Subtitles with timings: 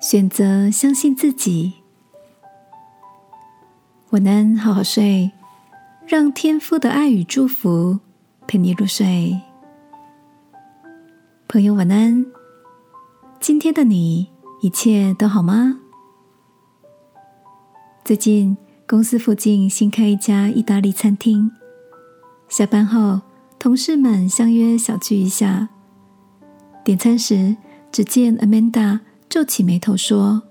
[0.00, 1.72] 选择相信自己，
[4.10, 5.32] 晚安，好好睡，
[6.06, 7.98] 让天父的爱与祝福
[8.46, 9.40] 陪你入睡。
[11.48, 12.24] 朋友，晚安。
[13.40, 14.28] 今天的你
[14.60, 15.80] 一切都好吗？
[18.04, 21.50] 最近公司附近新开一家意大利餐厅，
[22.48, 23.22] 下班后
[23.58, 25.68] 同事们相约小聚一下。
[26.84, 27.56] 点餐时，
[27.90, 29.00] 只见 Amanda。
[29.28, 30.42] 皱起眉头说：“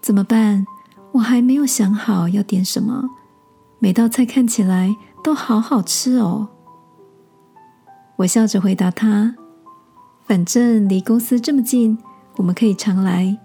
[0.00, 0.66] 怎么办？
[1.12, 3.10] 我还没有想好要点什么。
[3.78, 6.48] 每道菜看起来都好好吃哦。”
[8.16, 9.34] 我笑着回答他
[10.26, 11.98] ：“反正离公司这么近，
[12.36, 13.38] 我们可以常来，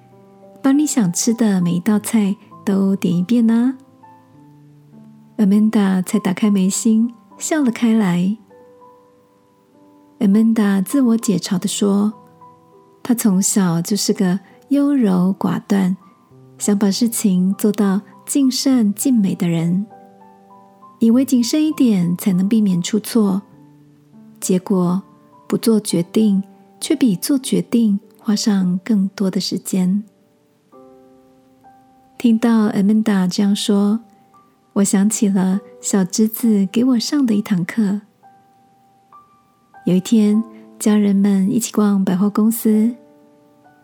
[0.62, 3.78] 把你想吃的每一道菜都点一遍呢。”
[5.38, 8.38] Amanda 才打开眉心，笑了开来。
[10.20, 12.14] Amanda 自我解嘲的说。
[13.08, 14.40] 他从小就是个
[14.70, 15.96] 优柔寡断、
[16.58, 19.86] 想把事情做到尽善尽美的人，
[20.98, 23.44] 以为谨慎一点才能避免出错，
[24.40, 25.04] 结果
[25.48, 26.42] 不做决定
[26.82, 30.04] 却比做决定花上更多的时间。
[32.18, 34.00] 听到 Amanda 这样说，
[34.74, 38.02] 我想起了小侄子给我上的一堂课。
[39.86, 40.44] 有一天。
[40.78, 42.94] 家人们一起逛百货公司，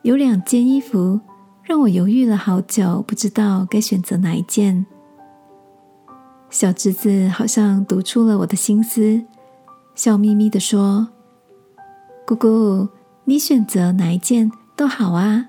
[0.04, 1.20] 有两件衣服
[1.64, 4.86] 让我犹豫了好久，不知道该选择哪一件。
[6.50, 9.24] 小侄子好像读出了我的心思，
[9.96, 11.08] 笑眯眯的说
[12.28, 12.88] ：“姑姑，
[13.24, 15.48] 你选择哪一件都好啊，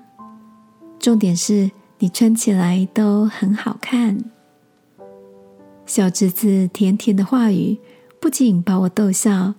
[0.97, 1.69] 重点是
[1.99, 4.17] 你穿起来都很好看。”
[5.85, 7.77] 小侄子甜甜的话语
[8.21, 9.53] 不仅把我逗笑。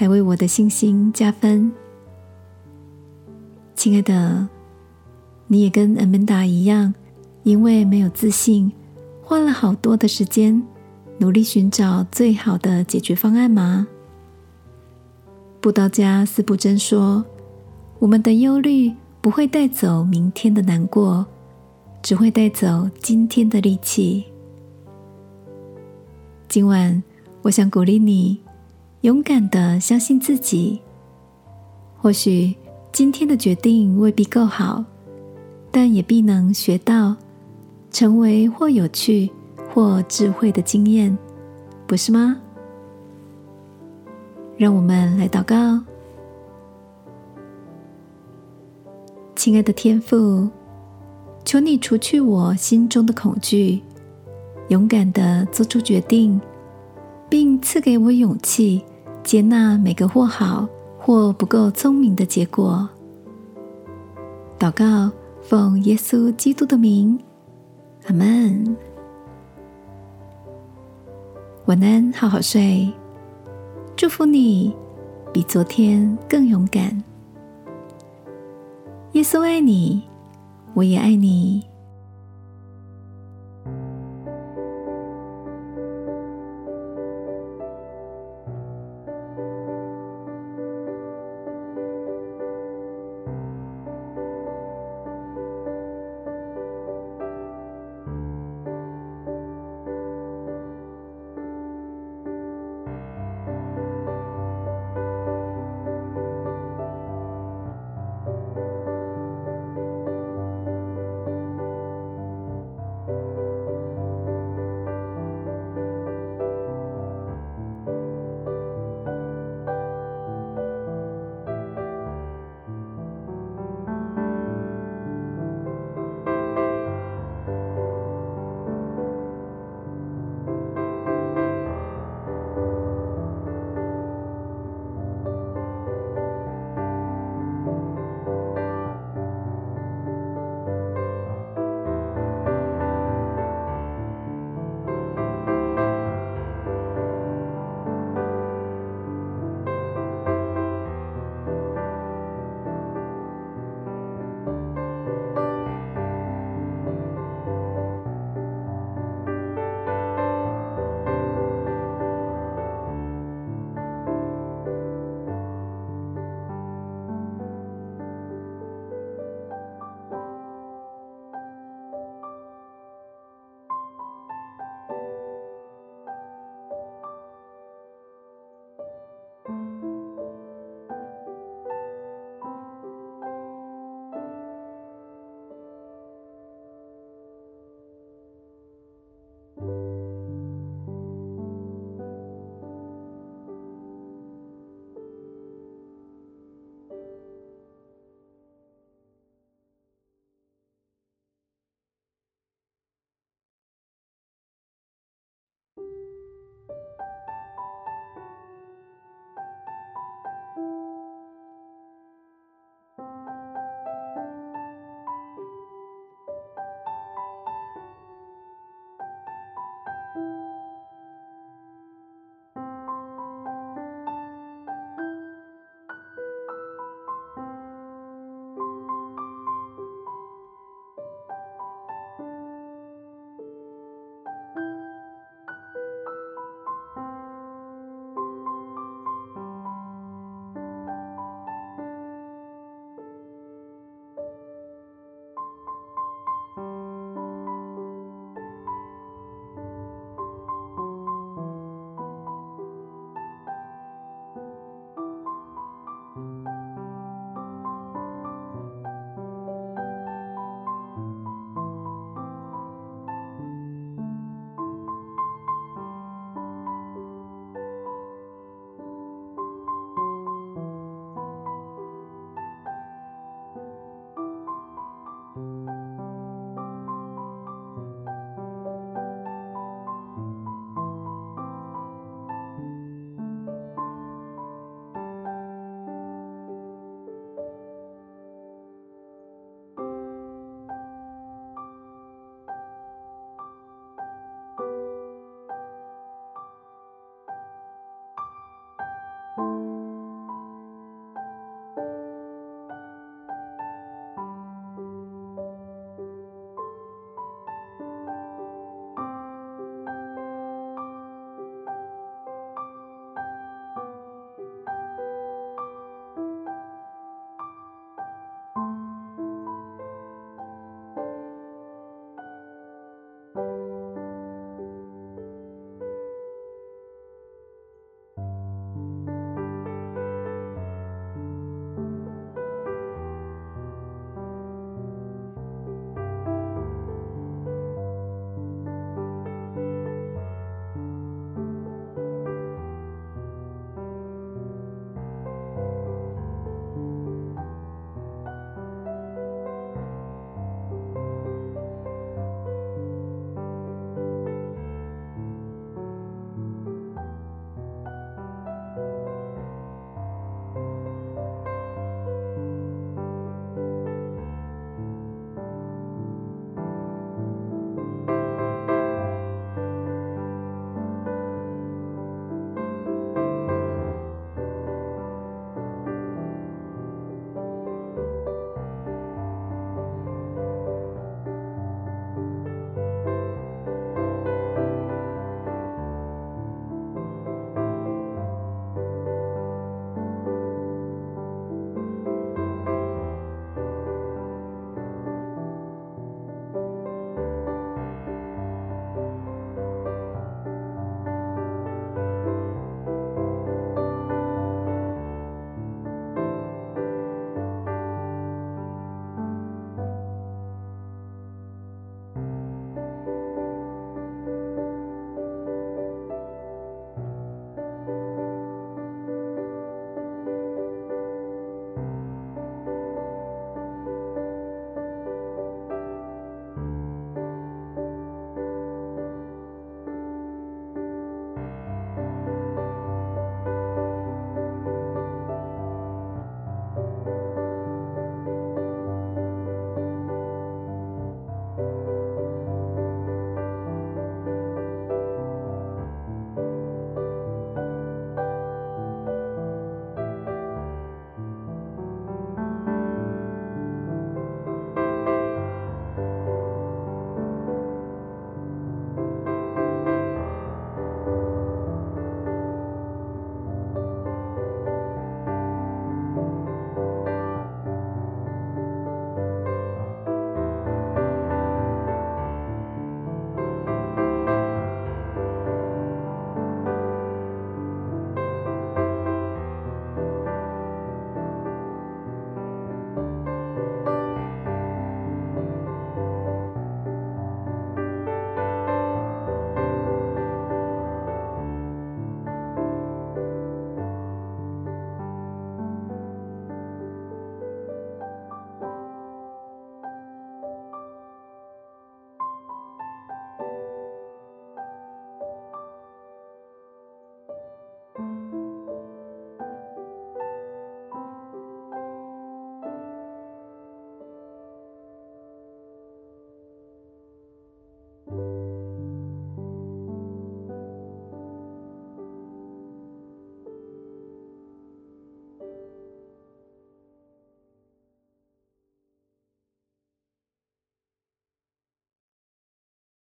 [0.00, 1.70] 还为我的信心加分，
[3.74, 4.48] 亲爱的，
[5.46, 6.94] 你也跟 Amanda 一样，
[7.42, 8.72] 因为没有自信，
[9.20, 10.62] 花了好多的时间，
[11.18, 13.86] 努力寻找最好的解决方案吗？
[15.60, 17.22] 布道家斯布真说
[18.00, 18.90] ：“我们的忧虑
[19.20, 21.26] 不会带走明天的难过，
[22.00, 24.24] 只会带走今天的力气。”
[26.48, 27.02] 今晚，
[27.42, 28.40] 我想鼓励你。
[29.02, 30.80] 勇敢的相信自己。
[31.96, 32.54] 或许
[32.92, 34.84] 今天的决定未必够好，
[35.70, 37.16] 但也必能学到，
[37.90, 39.30] 成为或有趣
[39.72, 41.16] 或智慧的经验，
[41.86, 42.36] 不是吗？
[44.58, 45.82] 让我们来祷告，
[49.34, 50.46] 亲爱的天父，
[51.42, 53.80] 求你除去我心中的恐惧，
[54.68, 56.38] 勇敢的做出决定，
[57.30, 58.84] 并赐给我勇气。
[59.22, 62.88] 接纳每个或好或不够聪明的结果。
[64.58, 65.10] 祷告，
[65.40, 67.18] 奉耶稣基督的名，
[68.06, 68.76] 阿门。
[71.66, 72.92] 晚安，好好睡。
[73.96, 74.74] 祝福你，
[75.32, 77.02] 比昨天更勇敢。
[79.12, 80.02] 耶稣爱你，
[80.74, 81.69] 我也爱你。